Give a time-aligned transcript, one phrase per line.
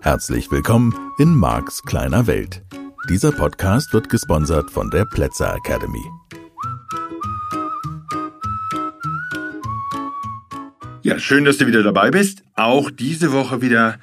[0.00, 2.62] Herzlich willkommen in Marks kleiner Welt.
[3.10, 6.04] Dieser Podcast wird gesponsert von der Plätzer Academy.
[11.02, 12.42] Ja, schön, dass du wieder dabei bist.
[12.54, 13.98] Auch diese Woche wieder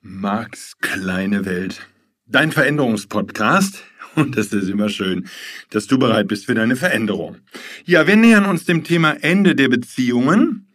[0.00, 1.88] Marks kleine Welt.
[2.26, 3.82] Dein Veränderungspodcast.
[4.18, 5.28] Und das ist immer schön,
[5.70, 7.36] dass du bereit bist für deine Veränderung.
[7.84, 10.66] Ja, wir nähern uns dem Thema Ende der Beziehungen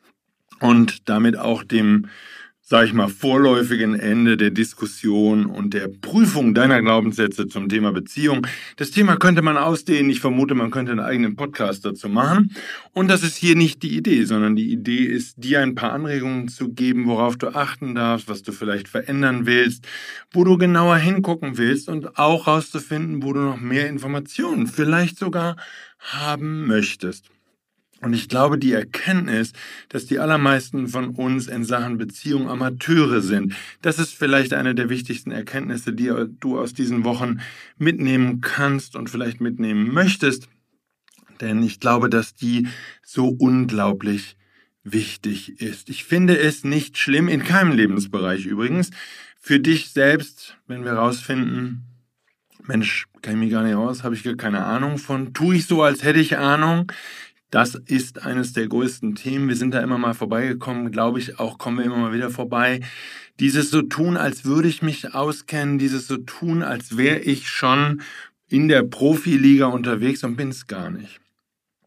[0.62, 2.08] und damit auch dem
[2.74, 8.48] sage ich mal, vorläufigen Ende der Diskussion und der Prüfung deiner Glaubenssätze zum Thema Beziehung.
[8.78, 10.10] Das Thema könnte man ausdehnen.
[10.10, 12.56] Ich vermute, man könnte einen eigenen Podcast dazu machen.
[12.92, 16.48] Und das ist hier nicht die Idee, sondern die Idee ist, dir ein paar Anregungen
[16.48, 19.88] zu geben, worauf du achten darfst, was du vielleicht verändern willst,
[20.32, 25.58] wo du genauer hingucken willst und auch herauszufinden, wo du noch mehr Informationen vielleicht sogar
[26.00, 27.33] haben möchtest.
[28.04, 29.54] Und ich glaube, die Erkenntnis,
[29.88, 34.90] dass die allermeisten von uns in Sachen Beziehung Amateure sind, das ist vielleicht eine der
[34.90, 37.40] wichtigsten Erkenntnisse, die du aus diesen Wochen
[37.78, 40.50] mitnehmen kannst und vielleicht mitnehmen möchtest.
[41.40, 42.68] Denn ich glaube, dass die
[43.04, 44.36] so unglaublich
[44.84, 45.88] wichtig ist.
[45.90, 48.90] Ich finde es nicht schlimm, in keinem Lebensbereich übrigens,
[49.40, 51.86] für dich selbst, wenn wir herausfinden,
[52.66, 55.68] Mensch, kann ich mich gar nicht aus, habe ich gar keine Ahnung von, tue ich
[55.68, 56.92] so, als hätte ich Ahnung.
[57.54, 59.48] Das ist eines der größten Themen.
[59.48, 62.80] Wir sind da immer mal vorbeigekommen, glaube ich, auch kommen wir immer mal wieder vorbei.
[63.40, 68.02] Dieses so tun, als würde ich mich auskennen, dieses so tun, als wäre ich schon
[68.50, 71.20] in der Profiliga unterwegs und bin es gar nicht.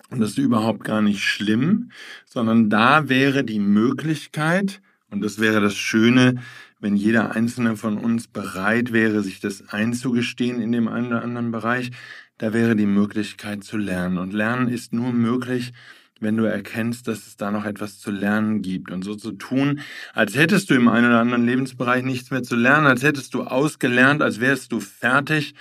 [0.09, 1.91] Und das ist überhaupt gar nicht schlimm,
[2.27, 4.81] sondern da wäre die Möglichkeit,
[5.11, 6.37] und das wäre das Schöne,
[6.79, 11.51] wenn jeder einzelne von uns bereit wäre, sich das einzugestehen in dem einen oder anderen
[11.51, 11.91] Bereich,
[12.39, 14.19] da wäre die Möglichkeit zu lernen.
[14.19, 15.73] Und Lernen ist nur möglich,
[16.21, 18.91] wenn du erkennst, dass es da noch etwas zu lernen gibt.
[18.91, 19.81] Und so zu tun,
[20.15, 23.43] als hättest du im einen oder anderen Lebensbereich nichts mehr zu lernen, als hättest du
[23.43, 25.55] ausgelernt, als wärst du fertig.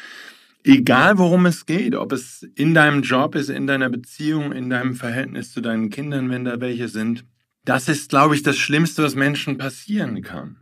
[0.64, 4.96] Egal worum es geht, ob es in deinem Job ist, in deiner Beziehung, in deinem
[4.96, 7.24] Verhältnis zu deinen Kindern, wenn da welche sind.
[7.66, 10.58] Das ist, glaube ich, das Schlimmste, was Menschen passieren kann.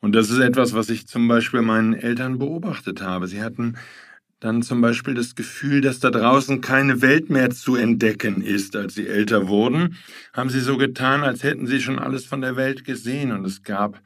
[0.00, 3.28] Und das ist etwas, was ich zum Beispiel meinen Eltern beobachtet habe.
[3.28, 3.76] Sie hatten
[4.42, 8.74] dann zum Beispiel das Gefühl, dass da draußen keine Welt mehr zu entdecken ist.
[8.74, 9.96] Als sie älter wurden,
[10.32, 13.62] haben sie so getan, als hätten sie schon alles von der Welt gesehen und es
[13.62, 14.00] gab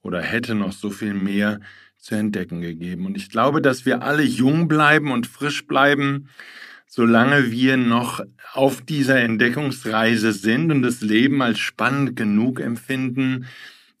[0.00, 1.60] oder hätte noch so viel mehr
[1.98, 3.04] zu entdecken gegeben.
[3.04, 6.30] Und ich glaube, dass wir alle jung bleiben und frisch bleiben,
[6.86, 8.24] solange wir noch
[8.54, 13.44] auf dieser Entdeckungsreise sind und das Leben als spannend genug empfinden,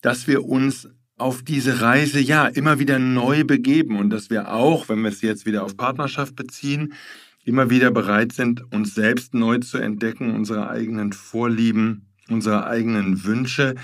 [0.00, 0.88] dass wir uns
[1.22, 5.22] auf diese Reise ja immer wieder neu begeben und dass wir auch, wenn wir es
[5.22, 6.92] jetzt wieder auf Partnerschaft beziehen,
[7.44, 13.74] immer wieder bereit sind, uns selbst neu zu entdecken, unsere eigenen Vorlieben, unsere eigenen Wünsche,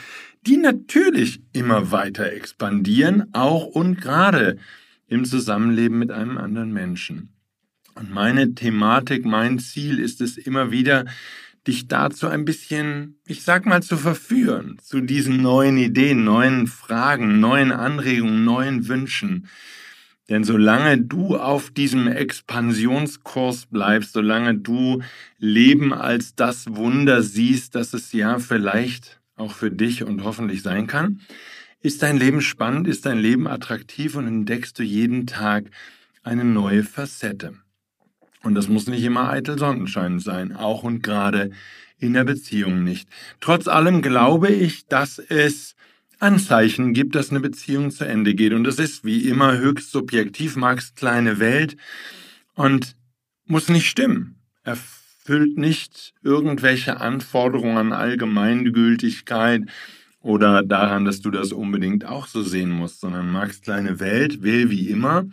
[0.47, 4.59] die natürlich immer weiter expandieren, auch und gerade
[5.07, 7.31] im Zusammenleben mit einem anderen Menschen.
[7.95, 11.05] Und meine Thematik, mein Ziel ist es immer wieder,
[11.67, 17.41] dich dazu ein bisschen, ich sag mal, zu verführen, zu diesen neuen Ideen, neuen Fragen,
[17.41, 19.49] neuen Anregungen, neuen Wünschen.
[20.29, 25.03] Denn solange du auf diesem Expansionskurs bleibst, solange du
[25.39, 30.87] Leben als das Wunder siehst, dass es ja vielleicht auch für dich und hoffentlich sein
[30.87, 31.21] kann,
[31.81, 35.71] ist dein Leben spannend, ist dein Leben attraktiv und entdeckst du jeden Tag
[36.23, 37.55] eine neue Facette.
[38.43, 41.51] Und das muss nicht immer eitel Sonnenschein sein, auch und gerade
[41.99, 43.09] in der Beziehung nicht.
[43.41, 45.75] Trotz allem glaube ich, dass es
[46.21, 48.53] Anzeichen gibt, dass eine Beziehung zu Ende geht.
[48.53, 51.77] Und das ist wie immer höchst subjektiv, Marx kleine Welt
[52.55, 52.97] und
[53.47, 54.37] muss nicht stimmen.
[54.63, 59.63] Erfüllt nicht irgendwelche Anforderungen an Allgemeingültigkeit
[60.21, 64.71] oder daran, dass du das unbedingt auch so sehen musst, sondern Marx kleine Welt will
[64.71, 65.27] wie immer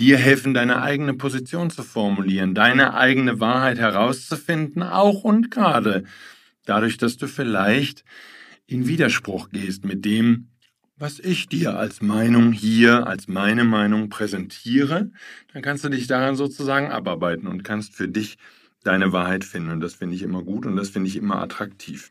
[0.00, 6.04] dir helfen, deine eigene Position zu formulieren, deine eigene Wahrheit herauszufinden, auch und gerade
[6.64, 8.04] dadurch, dass du vielleicht
[8.66, 10.48] in Widerspruch gehst mit dem,
[10.96, 15.10] was ich dir als Meinung hier, als meine Meinung präsentiere,
[15.52, 18.38] dann kannst du dich daran sozusagen abarbeiten und kannst für dich
[18.84, 19.70] deine Wahrheit finden.
[19.70, 22.10] Und das finde ich immer gut und das finde ich immer attraktiv.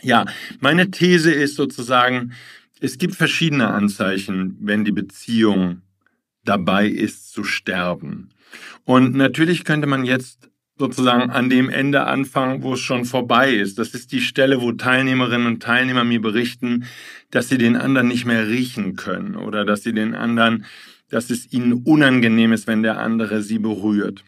[0.00, 0.26] Ja,
[0.60, 2.32] meine These ist sozusagen,
[2.80, 5.82] es gibt verschiedene Anzeichen, wenn die Beziehung
[6.48, 8.30] dabei ist zu sterben.
[8.84, 10.48] Und natürlich könnte man jetzt
[10.78, 13.78] sozusagen an dem Ende anfangen, wo es schon vorbei ist.
[13.78, 16.84] Das ist die Stelle, wo Teilnehmerinnen und Teilnehmer mir berichten,
[17.30, 20.64] dass sie den anderen nicht mehr riechen können oder dass sie den anderen,
[21.10, 24.24] dass es ihnen unangenehm ist, wenn der andere sie berührt.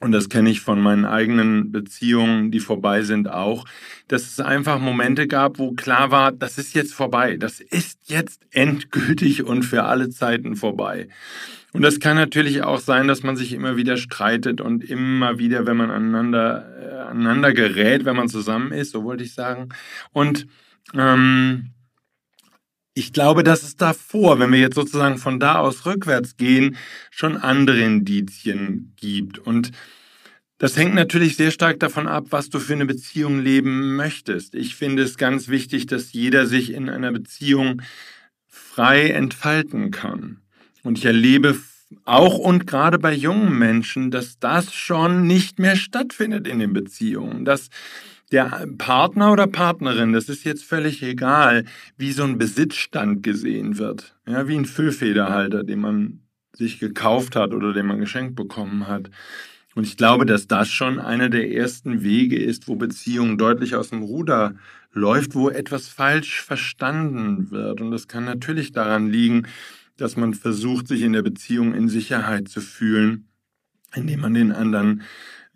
[0.00, 3.64] Und das kenne ich von meinen eigenen Beziehungen, die vorbei sind auch,
[4.06, 8.42] dass es einfach Momente gab, wo klar war, das ist jetzt vorbei, das ist jetzt
[8.52, 11.08] endgültig und für alle Zeiten vorbei.
[11.72, 15.66] Und das kann natürlich auch sein, dass man sich immer wieder streitet und immer wieder,
[15.66, 19.68] wenn man aneinander, äh, aneinander gerät, wenn man zusammen ist, so wollte ich sagen.
[20.12, 20.46] Und
[20.94, 21.70] ähm,
[22.98, 26.76] ich glaube, dass es davor, wenn wir jetzt sozusagen von da aus rückwärts gehen,
[27.10, 29.38] schon andere Indizien gibt.
[29.38, 29.70] Und
[30.58, 34.56] das hängt natürlich sehr stark davon ab, was du für eine Beziehung leben möchtest.
[34.56, 37.82] Ich finde es ganz wichtig, dass jeder sich in einer Beziehung
[38.48, 40.40] frei entfalten kann.
[40.82, 41.56] Und ich erlebe
[42.04, 47.44] auch und gerade bei jungen Menschen, dass das schon nicht mehr stattfindet in den Beziehungen,
[47.44, 47.68] dass
[48.32, 51.64] der Partner oder Partnerin, das ist jetzt völlig egal,
[51.96, 54.16] wie so ein Besitzstand gesehen wird.
[54.26, 56.20] Ja, wie ein Füllfederhalter, den man
[56.52, 59.10] sich gekauft hat oder den man geschenkt bekommen hat.
[59.74, 63.90] Und ich glaube, dass das schon einer der ersten Wege ist, wo Beziehung deutlich aus
[63.90, 64.56] dem Ruder
[64.92, 67.80] läuft, wo etwas falsch verstanden wird.
[67.80, 69.46] Und das kann natürlich daran liegen,
[69.96, 73.28] dass man versucht, sich in der Beziehung in Sicherheit zu fühlen,
[73.94, 75.02] indem man den anderen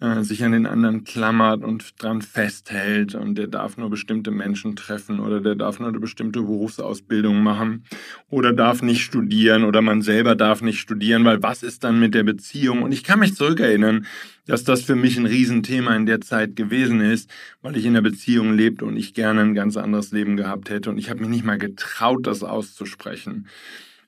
[0.02, 4.74] äh, sich an den anderen klammert und dran festhält und der darf nur bestimmte Menschen
[4.74, 7.84] treffen oder der darf nur eine bestimmte Berufsausbildung machen
[8.28, 12.14] oder darf nicht studieren oder man selber darf nicht studieren, weil was ist dann mit
[12.14, 12.82] der Beziehung?
[12.82, 14.06] Und ich kann mich zurückerinnern,
[14.46, 18.00] dass das für mich ein Riesenthema in der Zeit gewesen ist, weil ich in der
[18.00, 21.28] Beziehung lebte und ich gerne ein ganz anderes Leben gehabt hätte und ich habe mich
[21.28, 23.46] nicht mal getraut, das auszusprechen.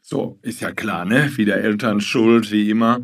[0.00, 1.36] So, ist ja klar, ne?
[1.36, 3.00] Wieder Eltern schuld, wie immer.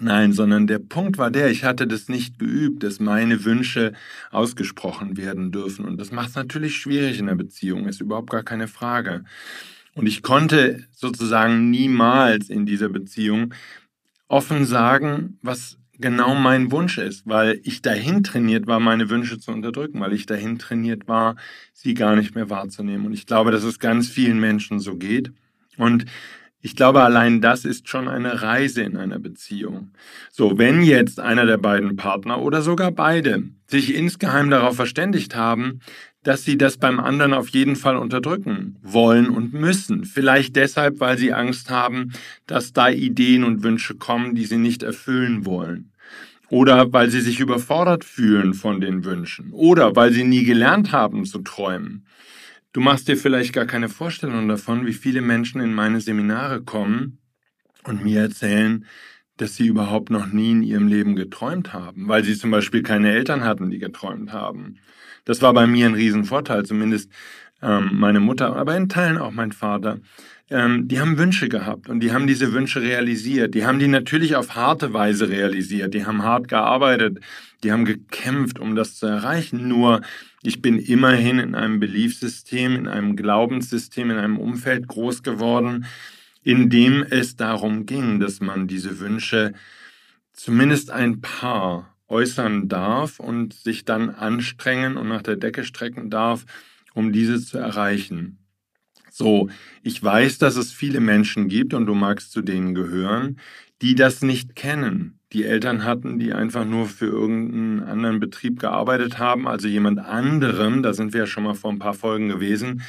[0.00, 3.92] Nein, sondern der Punkt war der, ich hatte das nicht geübt, dass meine Wünsche
[4.30, 5.84] ausgesprochen werden dürfen.
[5.84, 9.24] Und das macht es natürlich schwierig in der Beziehung, ist überhaupt gar keine Frage.
[9.94, 13.54] Und ich konnte sozusagen niemals in dieser Beziehung
[14.28, 19.50] offen sagen, was genau mein Wunsch ist, weil ich dahin trainiert war, meine Wünsche zu
[19.50, 21.34] unterdrücken, weil ich dahin trainiert war,
[21.72, 23.06] sie gar nicht mehr wahrzunehmen.
[23.06, 25.32] Und ich glaube, dass es ganz vielen Menschen so geht.
[25.76, 26.04] Und
[26.60, 29.92] ich glaube, allein das ist schon eine Reise in einer Beziehung.
[30.30, 35.80] So, wenn jetzt einer der beiden Partner oder sogar beide sich insgeheim darauf verständigt haben,
[36.24, 40.04] dass sie das beim anderen auf jeden Fall unterdrücken wollen und müssen.
[40.04, 42.12] Vielleicht deshalb, weil sie Angst haben,
[42.46, 45.92] dass da Ideen und Wünsche kommen, die sie nicht erfüllen wollen.
[46.50, 49.52] Oder weil sie sich überfordert fühlen von den Wünschen.
[49.52, 52.04] Oder weil sie nie gelernt haben zu träumen.
[52.78, 57.18] Du machst dir vielleicht gar keine Vorstellung davon, wie viele Menschen in meine Seminare kommen
[57.82, 58.86] und mir erzählen,
[59.36, 63.10] dass sie überhaupt noch nie in ihrem Leben geträumt haben, weil sie zum Beispiel keine
[63.10, 64.76] Eltern hatten, die geträumt haben.
[65.24, 67.10] Das war bei mir ein Riesenvorteil, zumindest
[67.62, 69.98] ähm, meine Mutter, aber in Teilen auch mein Vater.
[70.50, 73.54] Ähm, die haben Wünsche gehabt und die haben diese Wünsche realisiert.
[73.54, 75.92] Die haben die natürlich auf harte Weise realisiert.
[75.92, 77.18] Die haben hart gearbeitet.
[77.62, 79.68] Die haben gekämpft, um das zu erreichen.
[79.68, 80.00] Nur
[80.42, 85.86] ich bin immerhin in einem Beliefssystem, in einem Glaubenssystem, in einem Umfeld groß geworden,
[86.42, 89.52] in dem es darum ging, dass man diese Wünsche
[90.32, 96.46] zumindest ein paar äußern darf und sich dann anstrengen und nach der Decke strecken darf,
[96.94, 98.37] um diese zu erreichen.
[99.10, 99.48] So,
[99.82, 103.38] ich weiß, dass es viele Menschen gibt und du magst zu denen gehören,
[103.82, 109.18] die das nicht kennen, die Eltern hatten, die einfach nur für irgendeinen anderen Betrieb gearbeitet
[109.18, 112.82] haben, also jemand anderem, da sind wir ja schon mal vor ein paar Folgen gewesen,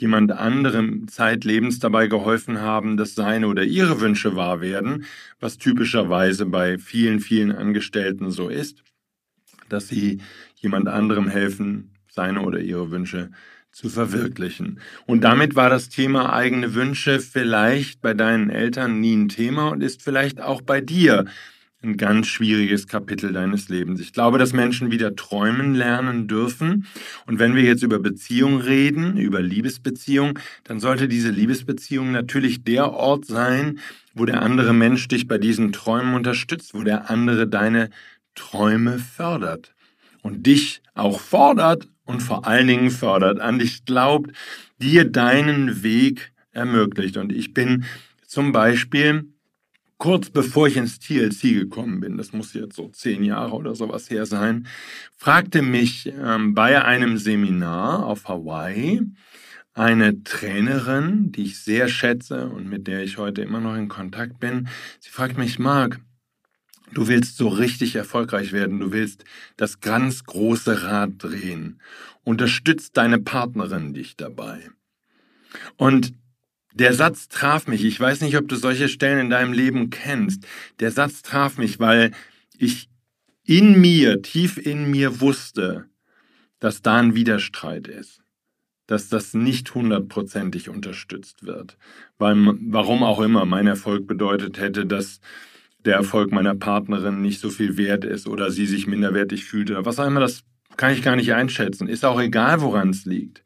[0.00, 5.04] jemand anderem zeitlebens dabei geholfen haben, dass seine oder ihre Wünsche wahr werden,
[5.40, 8.82] was typischerweise bei vielen, vielen Angestellten so ist,
[9.68, 10.20] dass sie
[10.56, 13.30] jemand anderem helfen, seine oder ihre Wünsche
[13.72, 14.80] zu verwirklichen.
[15.06, 19.82] Und damit war das Thema eigene Wünsche vielleicht bei deinen Eltern nie ein Thema und
[19.82, 21.26] ist vielleicht auch bei dir
[21.82, 24.00] ein ganz schwieriges Kapitel deines Lebens.
[24.00, 26.86] Ich glaube, dass Menschen wieder träumen lernen dürfen.
[27.26, 32.92] Und wenn wir jetzt über Beziehung reden, über Liebesbeziehung, dann sollte diese Liebesbeziehung natürlich der
[32.92, 33.78] Ort sein,
[34.14, 37.88] wo der andere Mensch dich bei diesen Träumen unterstützt, wo der andere deine
[38.34, 39.74] Träume fördert
[40.22, 44.32] und dich auch fordert und vor allen Dingen fördert, an dich glaubt,
[44.78, 47.16] dir deinen Weg ermöglicht.
[47.16, 47.84] Und ich bin
[48.26, 49.32] zum Beispiel
[49.98, 54.08] kurz bevor ich ins TLC gekommen bin, das muss jetzt so zehn Jahre oder sowas
[54.10, 54.66] her sein,
[55.16, 59.02] fragte mich ähm, bei einem Seminar auf Hawaii
[59.74, 64.40] eine Trainerin, die ich sehr schätze und mit der ich heute immer noch in Kontakt
[64.40, 64.68] bin.
[65.00, 66.00] Sie fragt mich, Marc,
[66.92, 69.24] du willst so richtig erfolgreich werden, du willst
[69.56, 71.80] das ganz große Rad drehen.
[72.24, 74.70] Unterstützt deine Partnerin dich dabei.
[75.76, 76.12] Und
[76.72, 77.84] der Satz traf mich.
[77.84, 80.46] Ich weiß nicht, ob du solche Stellen in deinem Leben kennst.
[80.78, 82.12] Der Satz traf mich, weil
[82.58, 82.88] ich
[83.44, 85.86] in mir, tief in mir wusste,
[86.60, 88.22] dass da ein Widerstreit ist,
[88.86, 91.76] dass das nicht hundertprozentig unterstützt wird,
[92.18, 95.20] weil warum auch immer mein Erfolg bedeutet hätte, dass
[95.84, 99.84] der Erfolg meiner Partnerin nicht so viel wert ist oder sie sich minderwertig fühlt oder
[99.84, 100.42] was auch immer, das
[100.76, 101.88] kann ich gar nicht einschätzen.
[101.88, 103.42] Ist auch egal, woran es liegt.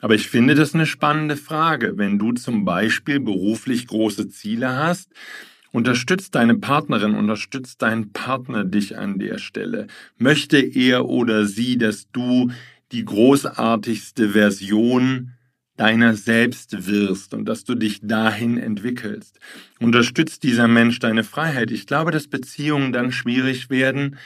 [0.00, 1.98] Aber ich finde das eine spannende Frage.
[1.98, 5.10] Wenn du zum Beispiel beruflich große Ziele hast,
[5.72, 9.86] unterstützt deine Partnerin, unterstützt dein Partner dich an der Stelle.
[10.16, 12.50] Möchte er oder sie, dass du
[12.92, 15.32] die großartigste Version
[15.80, 19.40] deiner selbst wirst und dass du dich dahin entwickelst.
[19.80, 21.70] Unterstützt dieser Mensch deine Freiheit.
[21.70, 24.18] Ich glaube, dass Beziehungen dann schwierig werden,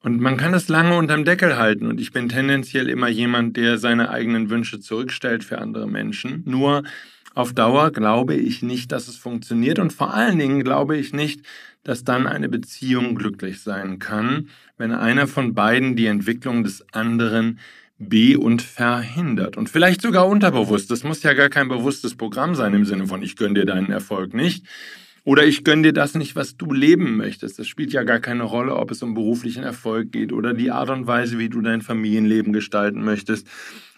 [0.00, 1.88] und man kann es lange unterm Deckel halten.
[1.88, 6.44] Und ich bin tendenziell immer jemand, der seine eigenen Wünsche zurückstellt für andere Menschen.
[6.46, 6.84] Nur
[7.34, 9.80] auf Dauer glaube ich nicht, dass es funktioniert.
[9.80, 11.40] Und vor allen Dingen glaube ich nicht,
[11.82, 17.58] dass dann eine Beziehung glücklich sein kann, wenn einer von beiden die Entwicklung des anderen
[17.98, 19.56] be- und verhindert.
[19.56, 20.90] Und vielleicht sogar unterbewusst.
[20.90, 23.90] Das muss ja gar kein bewusstes Programm sein im Sinne von, ich gönne dir deinen
[23.90, 24.64] Erfolg nicht.
[25.24, 27.58] Oder ich gönne dir das nicht, was du leben möchtest.
[27.58, 30.88] Das spielt ja gar keine Rolle, ob es um beruflichen Erfolg geht oder die Art
[30.88, 33.46] und Weise, wie du dein Familienleben gestalten möchtest.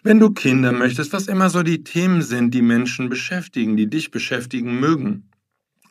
[0.02, 4.10] Wenn du Kinder möchtest, was immer so die Themen sind, die Menschen beschäftigen, die dich
[4.10, 5.29] beschäftigen mögen.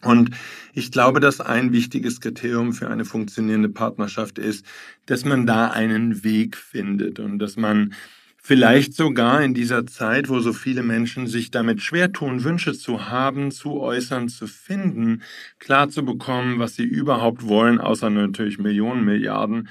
[0.03, 0.31] Und
[0.73, 4.65] ich glaube, dass ein wichtiges Kriterium für eine funktionierende Partnerschaft ist,
[5.05, 7.93] dass man da einen Weg findet und dass man
[8.41, 13.09] Vielleicht sogar in dieser Zeit, wo so viele Menschen sich damit schwer tun, Wünsche zu
[13.09, 15.21] haben, zu äußern, zu finden,
[15.59, 19.67] klar zu bekommen, was sie überhaupt wollen, außer natürlich Millionen, Milliarden,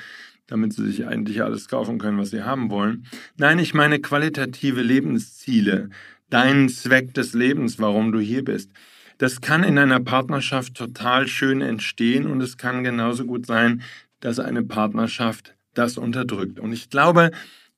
[0.46, 3.06] damit sie sich eigentlich alles kaufen können, was sie haben wollen.
[3.36, 5.88] Nein, ich meine qualitative Lebensziele,
[6.30, 8.70] deinen Zweck des Lebens, warum du hier bist.
[9.18, 13.82] Das kann in einer Partnerschaft total schön entstehen und es kann genauso gut sein,
[14.20, 16.60] dass eine Partnerschaft das unterdrückt.
[16.60, 17.30] Und ich glaube,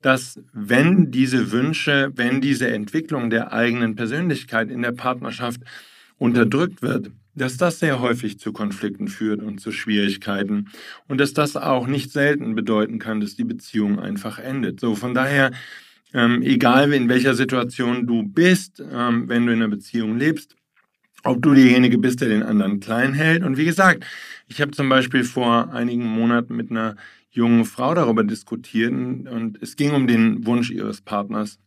[0.03, 5.61] dass wenn diese Wünsche, wenn diese Entwicklung der eigenen Persönlichkeit in der Partnerschaft
[6.19, 10.69] unterdrückt wird, dass das sehr häufig zu Konflikten führt und zu Schwierigkeiten
[11.09, 14.81] und dass das auch nicht selten bedeuten kann, dass die Beziehung einfach endet.
[14.81, 15.53] So, von daher,
[16.13, 20.57] ähm, egal in welcher Situation du bist, ähm, wenn du in einer Beziehung lebst,
[21.25, 23.45] ob du derjenige bist, der den anderen klein hält.
[23.45, 24.05] Und wie gesagt,
[24.49, 26.97] ich habe zum Beispiel vor einigen Monaten mit einer
[27.31, 31.59] jungen Frau darüber diskutierten und es ging um den Wunsch ihres Partners.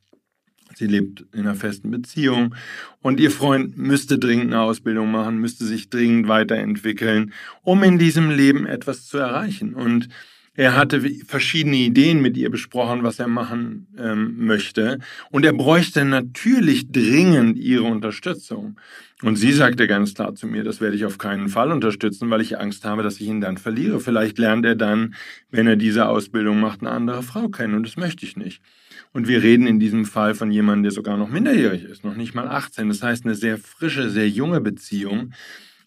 [0.75, 2.55] Sie lebt in einer festen Beziehung
[3.01, 7.31] und ihr Freund müsste dringend eine Ausbildung machen, müsste sich dringend weiterentwickeln,
[7.61, 9.75] um in diesem Leben etwas zu erreichen.
[9.75, 10.09] Und
[10.55, 14.99] er hatte verschiedene Ideen mit ihr besprochen, was er machen ähm, möchte.
[15.31, 18.79] Und er bräuchte natürlich dringend ihre Unterstützung.
[19.23, 22.41] Und sie sagte ganz klar zu mir, das werde ich auf keinen Fall unterstützen, weil
[22.41, 24.01] ich Angst habe, dass ich ihn dann verliere.
[24.01, 25.15] Vielleicht lernt er dann,
[25.49, 27.75] wenn er diese Ausbildung macht, eine andere Frau kennen.
[27.75, 28.61] Und das möchte ich nicht.
[29.13, 32.33] Und wir reden in diesem Fall von jemandem, der sogar noch minderjährig ist, noch nicht
[32.33, 32.89] mal 18.
[32.89, 35.31] Das heißt, eine sehr frische, sehr junge Beziehung.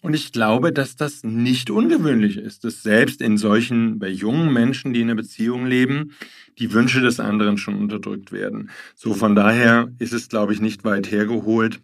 [0.00, 4.94] Und ich glaube, dass das nicht ungewöhnlich ist, dass selbst in solchen, bei jungen Menschen,
[4.94, 6.12] die in einer Beziehung leben,
[6.58, 8.70] die Wünsche des anderen schon unterdrückt werden.
[8.94, 11.80] So von daher ist es, glaube ich, nicht weit hergeholt,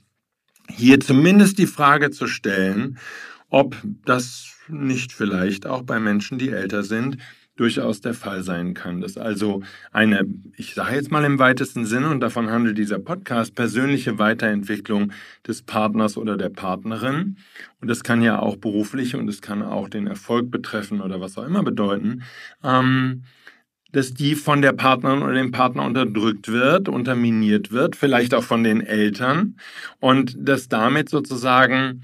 [0.77, 2.99] hier zumindest die Frage zu stellen,
[3.49, 7.19] ob das nicht vielleicht auch bei Menschen, die älter sind,
[7.57, 9.01] durchaus der Fall sein kann.
[9.01, 9.63] Dass also
[9.93, 10.25] eine,
[10.57, 15.13] ich sage jetzt mal im weitesten Sinne, und davon handelt dieser Podcast, persönliche Weiterentwicklung
[15.47, 17.37] des Partners oder der Partnerin.
[17.81, 21.37] Und das kann ja auch beruflich und es kann auch den Erfolg betreffen oder was
[21.37, 22.23] auch immer bedeuten.
[22.65, 23.25] Ähm,
[23.93, 28.65] dass die von der Partnerin oder dem Partner unterdrückt wird, unterminiert wird, vielleicht auch von
[28.65, 29.57] den Eltern
[30.01, 32.03] und dass damit sozusagen,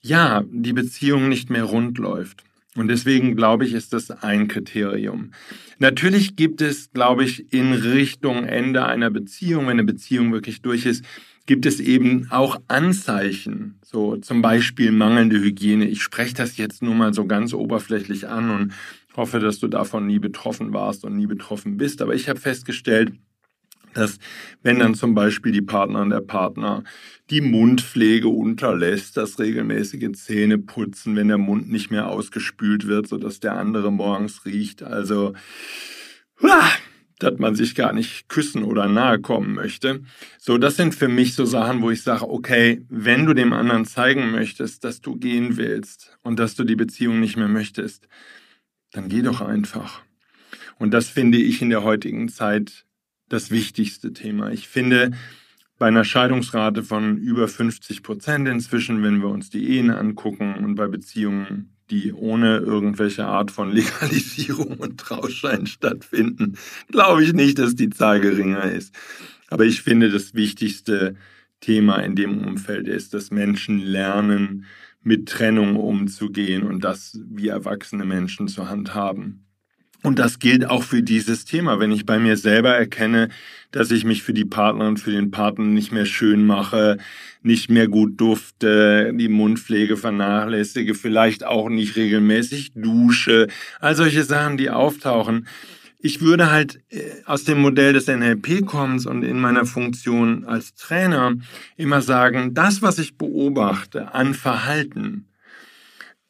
[0.00, 2.44] ja, die Beziehung nicht mehr rund läuft.
[2.76, 5.32] Und deswegen glaube ich, ist das ein Kriterium.
[5.78, 10.86] Natürlich gibt es, glaube ich, in Richtung Ende einer Beziehung, wenn eine Beziehung wirklich durch
[10.86, 11.04] ist,
[11.46, 15.86] gibt es eben auch Anzeichen, so zum Beispiel mangelnde Hygiene.
[15.86, 18.72] Ich spreche das jetzt nur mal so ganz oberflächlich an und
[19.18, 22.00] hoffe, dass du davon nie betroffen warst und nie betroffen bist.
[22.00, 23.12] Aber ich habe festgestellt,
[23.92, 24.18] dass
[24.62, 26.84] wenn dann zum Beispiel die Partnerin der Partner
[27.30, 33.56] die Mundpflege unterlässt, das regelmäßige Zähneputzen, wenn der Mund nicht mehr ausgespült wird, sodass der
[33.56, 35.34] andere morgens riecht, also
[37.18, 40.02] dass man sich gar nicht küssen oder nahe kommen möchte.
[40.38, 43.84] So, das sind für mich so Sachen, wo ich sage, okay, wenn du dem anderen
[43.84, 48.06] zeigen möchtest, dass du gehen willst und dass du die Beziehung nicht mehr möchtest,
[48.92, 50.02] dann geh doch einfach.
[50.78, 52.84] Und das finde ich in der heutigen Zeit
[53.28, 54.50] das wichtigste Thema.
[54.50, 55.12] Ich finde,
[55.78, 60.74] bei einer Scheidungsrate von über 50 Prozent inzwischen, wenn wir uns die Ehen angucken und
[60.74, 66.58] bei Beziehungen die ohne irgendwelche Art von Legalisierung und Trauschein stattfinden,
[66.90, 68.94] glaube ich nicht, dass die Zahl geringer ist.
[69.48, 71.16] Aber ich finde, das wichtigste
[71.60, 74.66] Thema in dem Umfeld ist, dass Menschen lernen,
[75.08, 79.46] mit Trennung umzugehen und das wie erwachsene Menschen zur Hand haben.
[80.04, 81.80] Und das gilt auch für dieses Thema.
[81.80, 83.30] Wenn ich bei mir selber erkenne,
[83.72, 86.98] dass ich mich für die Partnerin, für den Partner nicht mehr schön mache,
[87.42, 93.48] nicht mehr gut dufte, die Mundpflege vernachlässige, vielleicht auch nicht regelmäßig dusche,
[93.80, 95.48] all solche Sachen, die auftauchen,
[95.98, 101.34] ich würde halt äh, aus dem Modell des NLP-Kommens und in meiner Funktion als Trainer
[101.76, 105.26] immer sagen, das, was ich beobachte an Verhalten,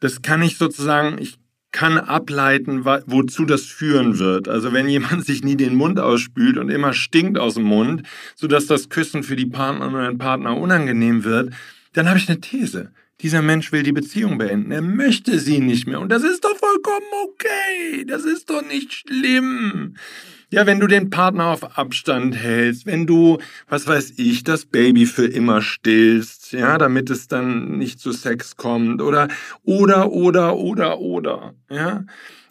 [0.01, 1.39] das kann ich sozusagen, ich
[1.71, 4.49] kann ableiten, wozu das führen wird.
[4.49, 8.05] Also wenn jemand sich nie den Mund ausspült und immer stinkt aus dem Mund,
[8.37, 11.53] sodass das Küssen für die Partnerin oder den Partner unangenehm wird,
[11.93, 12.91] dann habe ich eine These.
[13.21, 14.71] Dieser Mensch will die Beziehung beenden.
[14.71, 16.01] Er möchte sie nicht mehr.
[16.01, 18.05] Und das ist doch vollkommen okay.
[18.07, 19.97] Das ist doch nicht schlimm.
[20.51, 25.05] Ja, wenn du den Partner auf Abstand hältst, wenn du, was weiß ich, das Baby
[25.05, 29.29] für immer stillst, ja, damit es dann nicht zu Sex kommt oder,
[29.65, 32.05] oder, oder, oder, oder, ja.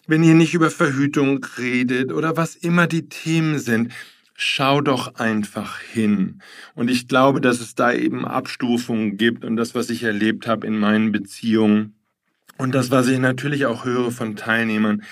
[0.06, 3.92] Wenn ihr nicht über Verhütung redet oder was immer die Themen sind,
[4.40, 6.42] schau doch einfach hin.
[6.76, 10.68] Und ich glaube, dass es da eben Abstufungen gibt und das, was ich erlebt habe
[10.68, 11.96] in meinen Beziehungen
[12.58, 15.04] und das, was ich natürlich auch höre von Teilnehmern,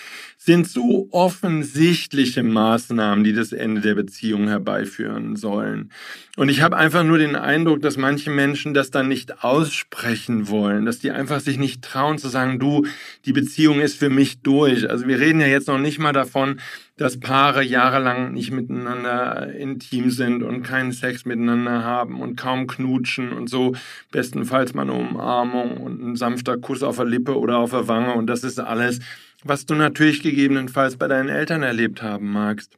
[0.45, 5.91] sind so offensichtliche Maßnahmen, die das Ende der Beziehung herbeiführen sollen.
[6.37, 10.85] Und ich habe einfach nur den Eindruck, dass manche Menschen das dann nicht aussprechen wollen,
[10.85, 12.85] dass die einfach sich nicht trauen zu sagen, du,
[13.25, 14.87] die Beziehung ist für mich durch.
[14.87, 16.59] Also wir reden ja jetzt noch nicht mal davon,
[16.97, 23.33] dass Paare jahrelang nicht miteinander intim sind und keinen Sex miteinander haben und kaum knutschen
[23.33, 23.73] und so.
[24.11, 28.13] Bestenfalls mal eine Umarmung und ein sanfter Kuss auf der Lippe oder auf der Wange
[28.13, 28.99] und das ist alles
[29.43, 32.77] was du natürlich gegebenenfalls bei deinen Eltern erlebt haben magst.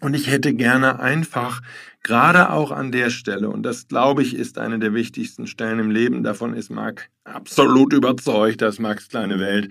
[0.00, 1.60] Und ich hätte gerne einfach,
[2.04, 5.90] gerade auch an der Stelle, und das glaube ich ist eine der wichtigsten Stellen im
[5.90, 9.70] Leben, davon ist Marc absolut überzeugt, dass Max kleine Welt.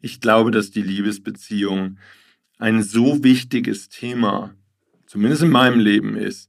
[0.00, 1.98] Ich glaube, dass die Liebesbeziehung
[2.58, 4.54] ein so wichtiges Thema,
[5.06, 6.48] zumindest in meinem Leben ist,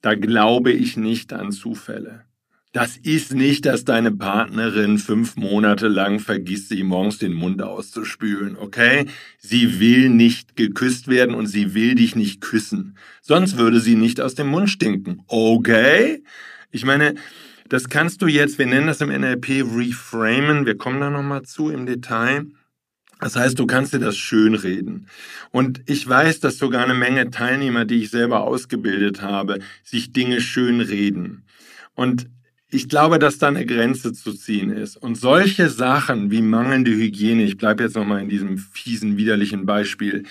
[0.00, 2.24] da glaube ich nicht an Zufälle.
[2.72, 8.56] Das ist nicht, dass deine Partnerin fünf Monate lang vergisst, sich morgens den Mund auszuspülen,
[8.58, 9.06] okay?
[9.38, 12.98] Sie will nicht geküsst werden und sie will dich nicht küssen.
[13.22, 16.22] Sonst würde sie nicht aus dem Mund stinken, okay?
[16.70, 17.14] Ich meine,
[17.70, 21.70] das kannst du jetzt, wir nennen das im NLP reframen, wir kommen da nochmal zu
[21.70, 22.46] im Detail.
[23.18, 25.08] Das heißt, du kannst dir das schönreden.
[25.50, 30.40] Und ich weiß, dass sogar eine Menge Teilnehmer, die ich selber ausgebildet habe, sich Dinge
[30.40, 31.44] schönreden.
[31.94, 32.28] Und
[32.70, 34.96] ich glaube, dass da eine Grenze zu ziehen ist.
[34.96, 40.24] Und solche Sachen wie mangelnde Hygiene, ich bleibe jetzt nochmal in diesem fiesen, widerlichen Beispiel,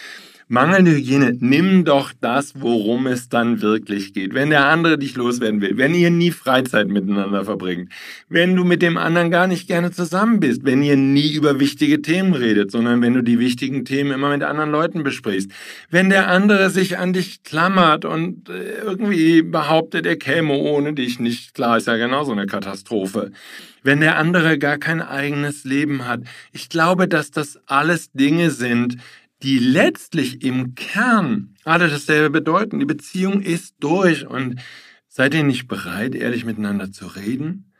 [0.49, 4.33] Mangelnde Hygiene, nimm doch das, worum es dann wirklich geht.
[4.33, 7.91] Wenn der andere dich loswerden will, wenn ihr nie Freizeit miteinander verbringt,
[8.29, 12.01] wenn du mit dem anderen gar nicht gerne zusammen bist, wenn ihr nie über wichtige
[12.01, 15.51] Themen redet, sondern wenn du die wichtigen Themen immer mit anderen Leuten besprichst,
[15.89, 21.19] wenn der andere sich an dich klammert und äh, irgendwie behauptet, er käme ohne dich
[21.19, 23.31] nicht, klar, ist ja genauso eine Katastrophe
[23.83, 26.19] wenn der andere gar kein eigenes Leben hat.
[26.51, 28.97] Ich glaube, dass das alles Dinge sind,
[29.47, 32.79] die letztlich im Kern alle dasselbe bedeuten.
[32.79, 34.59] Die Beziehung ist durch und
[35.07, 37.71] seid ihr nicht bereit, ehrlich miteinander zu reden?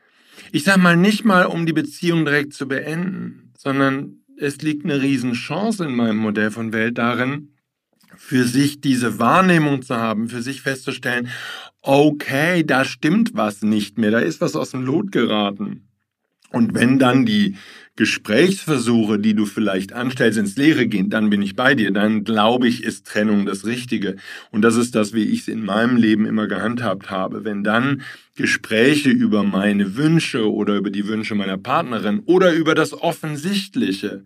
[0.54, 5.02] Ich sage mal nicht mal, um die Beziehung direkt zu beenden, sondern es liegt eine
[5.02, 7.50] Riesenchance in meinem Modell von Welt darin,
[8.16, 11.28] für sich diese Wahrnehmung zu haben, für sich festzustellen,
[11.82, 15.90] okay, da stimmt was nicht mehr, da ist was aus dem Lot geraten.
[16.50, 17.58] Und wenn dann die
[17.98, 21.92] Gesprächsversuche, die du vielleicht anstellst, ins Leere gehen, dann bin ich bei dir.
[21.92, 24.16] Dann glaube ich, ist Trennung das Richtige.
[24.52, 27.44] Und das ist das, wie ich es in meinem Leben immer gehandhabt habe.
[27.44, 28.04] Wenn dann
[28.36, 34.24] Gespräche über meine Wünsche oder über die Wünsche meiner Partnerin oder über das Offensichtliche,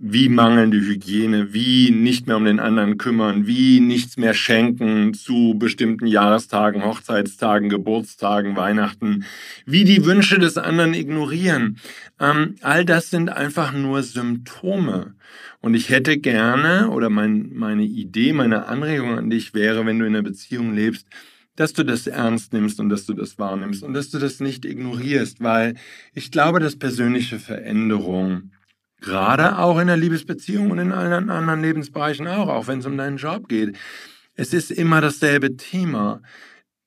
[0.00, 5.56] wie mangelnde Hygiene, wie nicht mehr um den anderen kümmern, wie nichts mehr schenken zu
[5.58, 9.24] bestimmten Jahrestagen, Hochzeitstagen, Geburtstagen, Weihnachten,
[9.66, 11.78] wie die Wünsche des anderen ignorieren.
[12.20, 15.14] Ähm, all das sind einfach nur Symptome.
[15.60, 20.06] Und ich hätte gerne, oder mein, meine Idee, meine Anregung an dich wäre, wenn du
[20.06, 21.08] in einer Beziehung lebst,
[21.56, 24.64] dass du das ernst nimmst und dass du das wahrnimmst und dass du das nicht
[24.64, 25.74] ignorierst, weil
[26.14, 28.52] ich glaube, dass persönliche Veränderung
[29.00, 32.96] Gerade auch in der Liebesbeziehung und in allen anderen Lebensbereichen auch, auch wenn es um
[32.96, 33.76] deinen Job geht.
[34.34, 36.20] Es ist immer dasselbe Thema.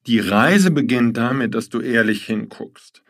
[0.07, 3.03] Die Reise beginnt damit, dass du ehrlich hinguckst.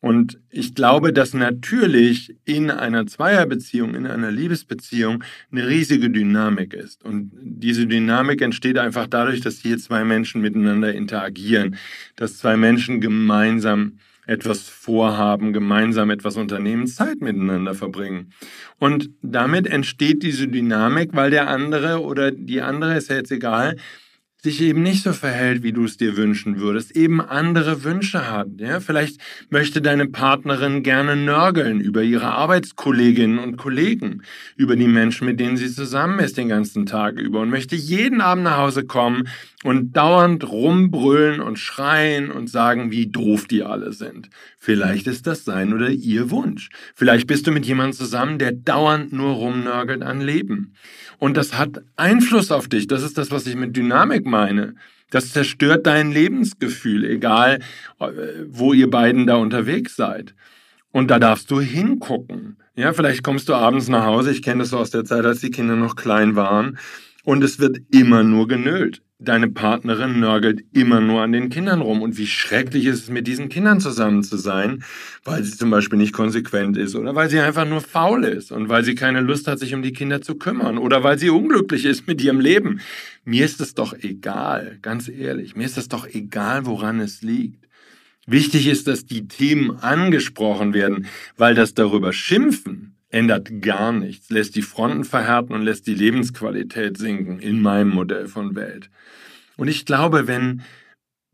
[0.00, 7.04] Und ich glaube, dass natürlich in einer Zweierbeziehung, in einer Liebesbeziehung eine riesige Dynamik ist.
[7.04, 11.76] Und diese Dynamik entsteht einfach dadurch, dass hier zwei Menschen miteinander interagieren,
[12.16, 13.98] dass zwei Menschen gemeinsam
[14.30, 18.32] etwas vorhaben, gemeinsam etwas unternehmen, Zeit miteinander verbringen.
[18.78, 23.76] Und damit entsteht diese Dynamik, weil der andere oder die andere, ist ja jetzt egal,
[24.42, 28.48] sich eben nicht so verhält, wie du es dir wünschen würdest, eben andere Wünsche hat.
[28.58, 28.80] Ja?
[28.80, 34.22] Vielleicht möchte deine Partnerin gerne nörgeln über ihre Arbeitskolleginnen und Kollegen,
[34.56, 38.20] über die Menschen, mit denen sie zusammen ist den ganzen Tag über und möchte jeden
[38.20, 39.28] Abend nach Hause kommen
[39.62, 44.30] und dauernd rumbrüllen und schreien und sagen, wie doof die alle sind.
[44.62, 46.68] Vielleicht ist das sein oder ihr Wunsch.
[46.94, 50.74] Vielleicht bist du mit jemandem zusammen, der dauernd nur rumnörgelt an Leben.
[51.18, 52.86] Und das hat Einfluss auf dich.
[52.86, 54.74] Das ist das, was ich mit Dynamik meine.
[55.08, 57.60] Das zerstört dein Lebensgefühl, egal
[58.00, 58.10] äh,
[58.48, 60.34] wo ihr beiden da unterwegs seid.
[60.92, 62.58] Und da darfst du hingucken.
[62.76, 64.30] Ja, vielleicht kommst du abends nach Hause.
[64.30, 66.76] Ich kenne das so aus der Zeit, als die Kinder noch klein waren.
[67.24, 72.02] Und es wird immer nur genölt deine Partnerin nörgelt immer nur an den Kindern rum.
[72.02, 74.82] Und wie schrecklich ist es, mit diesen Kindern zusammen zu sein,
[75.24, 78.68] weil sie zum Beispiel nicht konsequent ist oder weil sie einfach nur faul ist und
[78.68, 81.84] weil sie keine Lust hat, sich um die Kinder zu kümmern oder weil sie unglücklich
[81.84, 82.80] ist mit ihrem Leben.
[83.24, 87.68] Mir ist es doch egal, ganz ehrlich, mir ist es doch egal, woran es liegt.
[88.26, 91.06] Wichtig ist, dass die Themen angesprochen werden,
[91.36, 96.96] weil das darüber Schimpfen ändert gar nichts, lässt die Fronten verhärten und lässt die Lebensqualität
[96.96, 98.88] sinken in meinem Modell von Welt.
[99.56, 100.62] Und ich glaube, wenn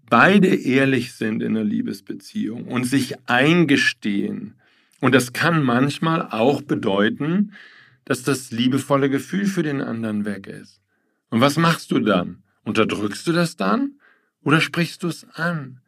[0.09, 4.55] beide ehrlich sind in einer Liebesbeziehung und sich eingestehen,
[5.01, 7.53] und das kann manchmal auch bedeuten,
[8.07, 10.81] dass das liebevolle Gefühl für den anderen weg ist.
[11.29, 12.43] Und was machst du dann?
[12.65, 14.01] Unterdrückst du das dann
[14.43, 15.81] oder sprichst du es an?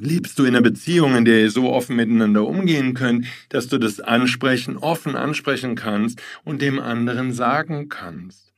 [0.00, 3.78] Lebst du in einer Beziehung, in der ihr so offen miteinander umgehen könnt, dass du
[3.78, 8.52] das ansprechen, offen ansprechen kannst und dem anderen sagen kannst?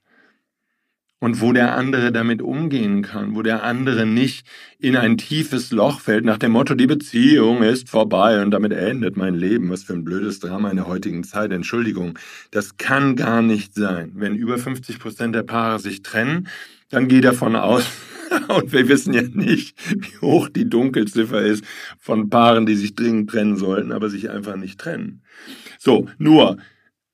[1.23, 4.47] Und wo der andere damit umgehen kann, wo der andere nicht
[4.79, 9.19] in ein tiefes Loch fällt nach dem Motto, die Beziehung ist vorbei und damit endet
[9.19, 9.69] mein Leben.
[9.69, 11.53] Was für ein blödes Drama in der heutigen Zeit.
[11.53, 12.19] Entschuldigung,
[12.51, 14.13] das kann gar nicht sein.
[14.15, 16.49] Wenn über 50 Prozent der Paare sich trennen,
[16.89, 17.85] dann geh davon aus,
[18.49, 21.65] und wir wissen ja nicht, wie hoch die Dunkelziffer ist
[21.99, 25.23] von Paaren, die sich dringend trennen sollten, aber sich einfach nicht trennen.
[25.79, 26.59] So, nur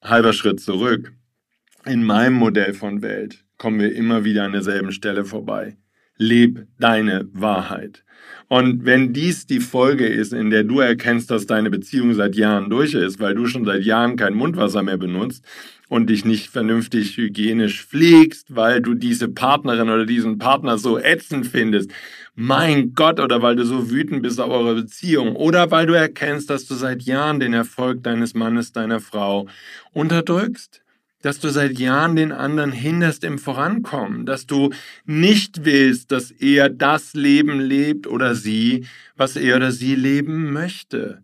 [0.02, 1.12] halber Schritt zurück.
[1.84, 5.76] In meinem Modell von Welt kommen wir immer wieder an derselben Stelle vorbei.
[6.16, 8.04] Leb deine Wahrheit.
[8.48, 12.70] Und wenn dies die Folge ist, in der du erkennst, dass deine Beziehung seit Jahren
[12.70, 15.44] durch ist, weil du schon seit Jahren kein Mundwasser mehr benutzt
[15.88, 21.46] und dich nicht vernünftig hygienisch pflegst, weil du diese Partnerin oder diesen Partner so ätzend
[21.46, 21.90] findest,
[22.34, 26.50] mein Gott, oder weil du so wütend bist auf eure Beziehung, oder weil du erkennst,
[26.50, 29.46] dass du seit Jahren den Erfolg deines Mannes, deiner Frau
[29.92, 30.82] unterdrückst,
[31.22, 34.70] dass du seit Jahren den anderen hinderst im Vorankommen, dass du
[35.06, 41.22] nicht willst, dass er das Leben lebt oder sie, was er oder sie leben möchte.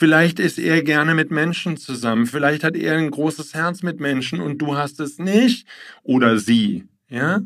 [0.00, 4.40] Vielleicht ist er gerne mit Menschen zusammen, vielleicht hat er ein großes Herz mit Menschen
[4.40, 5.68] und du hast es nicht
[6.02, 7.42] oder sie, ja?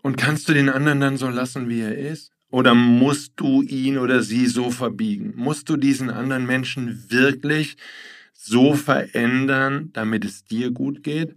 [0.00, 2.30] Und kannst du den anderen dann so lassen, wie er ist?
[2.50, 5.32] Oder musst du ihn oder sie so verbiegen?
[5.34, 7.78] Musst du diesen anderen Menschen wirklich
[8.32, 11.34] so verändern, damit es dir gut geht.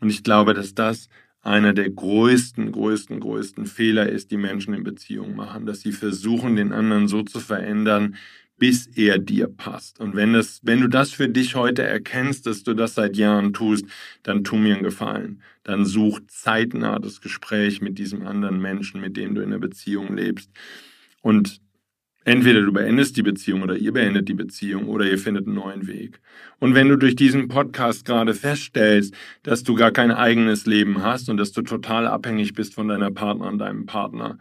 [0.00, 1.08] Und ich glaube, dass das
[1.42, 6.56] einer der größten, größten, größten Fehler ist, die Menschen in Beziehungen machen, dass sie versuchen,
[6.56, 8.16] den anderen so zu verändern,
[8.60, 9.98] bis er dir passt.
[10.00, 13.54] Und wenn, das, wenn du das für dich heute erkennst, dass du das seit Jahren
[13.54, 13.86] tust,
[14.22, 15.42] dann tu mir einen Gefallen.
[15.64, 20.14] Dann such zeitnah das Gespräch mit diesem anderen Menschen, mit dem du in der Beziehung
[20.14, 20.50] lebst.
[21.22, 21.60] Und
[22.22, 25.86] Entweder du beendest die Beziehung oder ihr beendet die Beziehung oder ihr findet einen neuen
[25.86, 26.20] Weg.
[26.58, 31.30] Und wenn du durch diesen Podcast gerade feststellst, dass du gar kein eigenes Leben hast
[31.30, 34.36] und dass du total abhängig bist von deiner Partner und deinem Partner,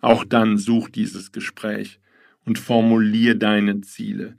[0.00, 2.00] auch dann such dieses Gespräch
[2.44, 4.36] und formulier deine Ziele.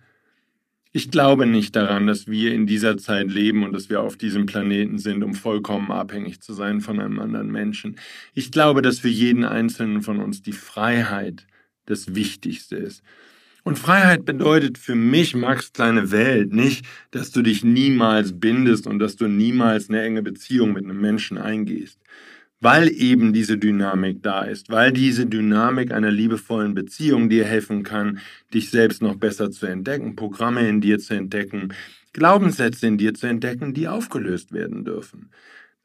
[0.91, 4.45] Ich glaube nicht daran, dass wir in dieser Zeit leben und dass wir auf diesem
[4.45, 7.97] Planeten sind, um vollkommen abhängig zu sein von einem anderen Menschen.
[8.33, 11.45] Ich glaube, dass für jeden Einzelnen von uns die Freiheit,
[11.85, 13.03] das Wichtigste ist.
[13.63, 18.99] Und Freiheit bedeutet für mich, Max kleine Welt, nicht, dass du dich niemals bindest und
[18.99, 21.99] dass du niemals eine enge Beziehung mit einem Menschen eingehst.
[22.61, 28.19] Weil eben diese Dynamik da ist, weil diese Dynamik einer liebevollen Beziehung dir helfen kann,
[28.53, 31.73] dich selbst noch besser zu entdecken, Programme in dir zu entdecken,
[32.13, 35.29] Glaubenssätze in dir zu entdecken, die aufgelöst werden dürfen.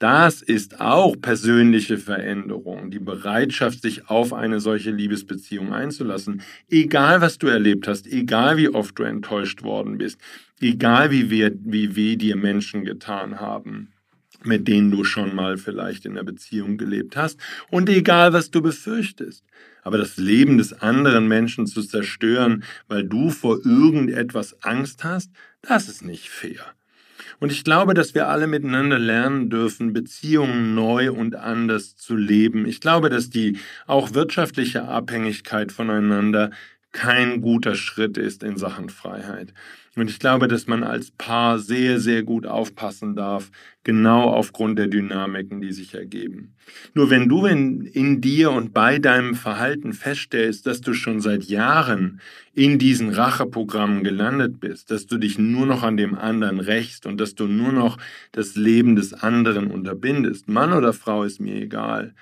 [0.00, 6.40] Das ist auch persönliche Veränderung, die Bereitschaft, sich auf eine solche Liebesbeziehung einzulassen.
[6.70, 10.18] Egal, was du erlebt hast, egal wie oft du enttäuscht worden bist,
[10.60, 13.92] egal wie weh, wie weh dir Menschen getan haben,
[14.44, 17.38] mit denen du schon mal vielleicht in einer Beziehung gelebt hast,
[17.70, 19.44] und egal, was du befürchtest.
[19.82, 25.30] Aber das Leben des anderen Menschen zu zerstören, weil du vor irgendetwas Angst hast,
[25.62, 26.74] das ist nicht fair.
[27.38, 32.66] Und ich glaube, dass wir alle miteinander lernen dürfen, Beziehungen neu und anders zu leben.
[32.66, 36.50] Ich glaube, dass die auch wirtschaftliche Abhängigkeit voneinander
[36.92, 39.54] kein guter Schritt ist in Sachen Freiheit.
[39.96, 43.50] Und ich glaube, dass man als Paar sehr, sehr gut aufpassen darf,
[43.82, 46.54] genau aufgrund der Dynamiken, die sich ergeben.
[46.94, 51.44] Nur wenn du in, in dir und bei deinem Verhalten feststellst, dass du schon seit
[51.44, 52.20] Jahren
[52.54, 57.20] in diesen Racheprogrammen gelandet bist, dass du dich nur noch an dem anderen rächst und
[57.20, 57.98] dass du nur noch
[58.30, 62.14] das Leben des anderen unterbindest, Mann oder Frau ist mir egal,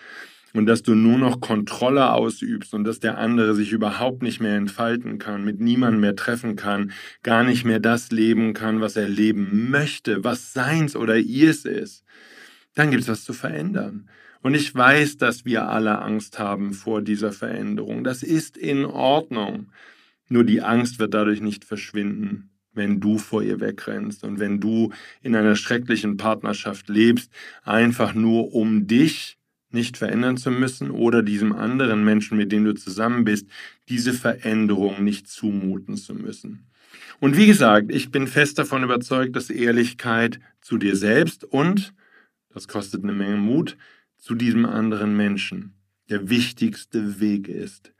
[0.54, 4.56] und dass du nur noch Kontrolle ausübst und dass der andere sich überhaupt nicht mehr
[4.56, 9.08] entfalten kann, mit niemandem mehr treffen kann, gar nicht mehr das leben kann, was er
[9.08, 12.04] leben möchte, was seins oder ihrs ist,
[12.74, 14.08] dann gibt es was zu verändern.
[14.40, 18.04] Und ich weiß, dass wir alle Angst haben vor dieser Veränderung.
[18.04, 19.72] Das ist in Ordnung.
[20.28, 24.92] Nur die Angst wird dadurch nicht verschwinden, wenn du vor ihr wegrennst und wenn du
[25.22, 27.32] in einer schrecklichen Partnerschaft lebst,
[27.64, 29.37] einfach nur um dich
[29.70, 33.46] nicht verändern zu müssen oder diesem anderen Menschen, mit dem du zusammen bist,
[33.88, 36.66] diese Veränderung nicht zumuten zu müssen.
[37.20, 41.92] Und wie gesagt, ich bin fest davon überzeugt, dass Ehrlichkeit zu dir selbst und,
[42.54, 43.76] das kostet eine Menge Mut,
[44.16, 45.74] zu diesem anderen Menschen
[46.08, 47.92] der wichtigste Weg ist,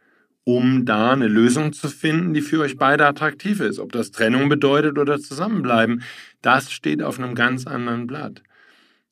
[0.45, 3.79] um da eine Lösung zu finden, die für euch beide attraktiv ist.
[3.79, 6.03] Ob das Trennung bedeutet oder zusammenbleiben,
[6.41, 8.43] das steht auf einem ganz anderen Blatt.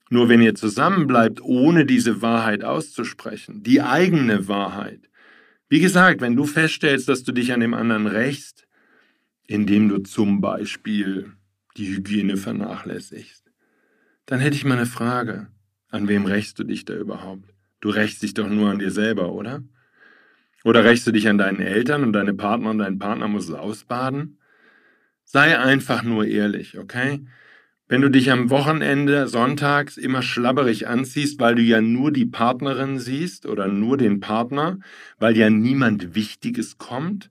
[0.09, 5.11] Nur wenn ihr zusammenbleibt, ohne diese Wahrheit auszusprechen, die eigene Wahrheit,
[5.69, 8.69] wie gesagt, wenn du feststellst, dass du dich an dem anderen rächst,
[9.47, 11.33] indem du zum Beispiel
[11.77, 13.51] die Hygiene vernachlässigst,
[14.27, 15.49] dann hätte ich mal eine Frage.
[15.90, 17.53] An wem rächst du dich da überhaupt?
[17.81, 19.62] Du rächst dich doch nur an dir selber, oder?
[20.64, 23.55] Oder rächst du dich an deinen Eltern und deine Partner und dein Partner muss es
[23.55, 24.38] ausbaden?
[25.25, 27.25] Sei einfach nur ehrlich, okay?
[27.88, 32.99] Wenn du dich am Wochenende sonntags immer schlabberig anziehst, weil du ja nur die Partnerin
[32.99, 34.79] siehst oder nur den Partner,
[35.18, 37.31] weil ja niemand Wichtiges kommt,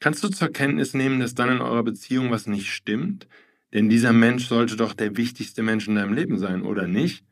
[0.00, 3.28] kannst du zur Kenntnis nehmen, dass dann in eurer Beziehung was nicht stimmt?
[3.74, 7.22] Denn dieser Mensch sollte doch der wichtigste Mensch in deinem Leben sein, oder nicht?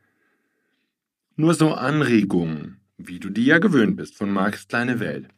[1.37, 5.34] Nur so Anregungen, wie du die ja gewöhnt bist von Marks kleine Welt.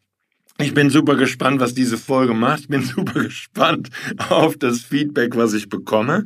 [0.60, 2.62] Ich bin super gespannt, was diese Folge macht.
[2.62, 3.90] Ich bin super gespannt
[4.30, 6.26] auf das Feedback, was ich bekomme.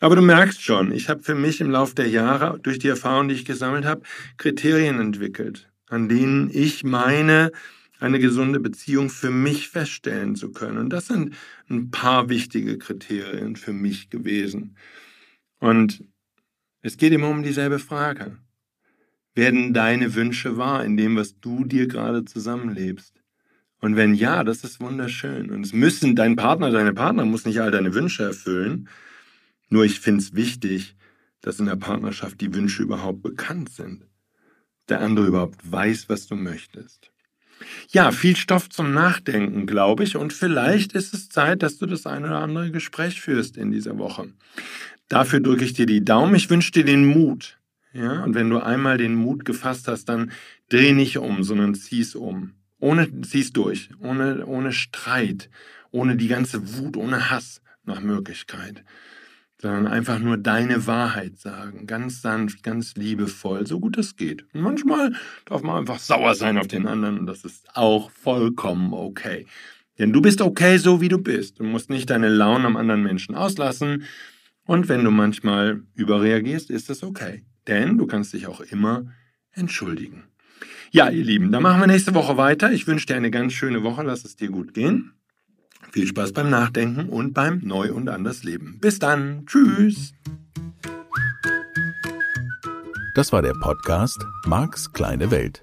[0.00, 3.30] Aber du merkst schon, ich habe für mich im Laufe der Jahre, durch die Erfahrungen,
[3.30, 4.02] die ich gesammelt habe,
[4.36, 7.52] Kriterien entwickelt, an denen ich meine,
[8.00, 10.76] eine gesunde Beziehung für mich feststellen zu können.
[10.76, 11.34] Und das sind
[11.70, 14.76] ein paar wichtige Kriterien für mich gewesen.
[15.58, 16.04] Und
[16.82, 18.36] es geht immer um dieselbe Frage.
[19.34, 23.23] Werden deine Wünsche wahr in dem, was du dir gerade zusammenlebst?
[23.84, 25.50] Und wenn ja, das ist wunderschön.
[25.50, 28.88] Und es müssen, dein Partner, deine Partner muss nicht all deine Wünsche erfüllen.
[29.68, 30.96] Nur ich finde es wichtig,
[31.42, 34.06] dass in der Partnerschaft die Wünsche überhaupt bekannt sind.
[34.88, 37.10] Der andere überhaupt weiß, was du möchtest.
[37.90, 40.16] Ja, viel Stoff zum Nachdenken, glaube ich.
[40.16, 43.98] Und vielleicht ist es Zeit, dass du das eine oder andere Gespräch führst in dieser
[43.98, 44.32] Woche.
[45.10, 46.34] Dafür drücke ich dir die Daumen.
[46.36, 47.58] Ich wünsche dir den Mut.
[47.92, 50.32] Ja, und wenn du einmal den Mut gefasst hast, dann
[50.70, 52.54] dreh nicht um, sondern zieh's um.
[52.84, 55.48] Ohne, zieh's durch, ohne, ohne Streit,
[55.90, 58.84] ohne die ganze Wut, ohne Hass nach Möglichkeit,
[59.56, 64.44] sondern einfach nur deine Wahrheit sagen, ganz sanft, ganz liebevoll, so gut es geht.
[64.52, 65.14] Und manchmal
[65.46, 69.46] darf man einfach sauer sein auf den anderen und das ist auch vollkommen okay.
[69.98, 71.60] Denn du bist okay, so wie du bist.
[71.60, 74.04] Du musst nicht deine Launen am anderen Menschen auslassen.
[74.66, 77.46] Und wenn du manchmal überreagierst, ist es okay.
[77.66, 79.06] Denn du kannst dich auch immer
[79.52, 80.24] entschuldigen.
[80.94, 82.70] Ja, ihr Lieben, dann machen wir nächste Woche weiter.
[82.70, 84.04] Ich wünsche dir eine ganz schöne Woche.
[84.04, 85.10] Lass es dir gut gehen.
[85.90, 88.78] Viel Spaß beim Nachdenken und beim Neu und anders Leben.
[88.80, 89.44] Bis dann.
[89.44, 90.12] Tschüss.
[93.16, 95.62] Das war der Podcast Marks kleine Welt.